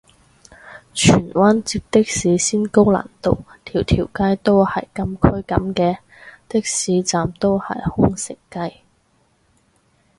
[0.95, 5.99] 荃灣截的士先高難度，條條街都係禁區噉嘅？
[6.49, 8.77] 的士站都係空城計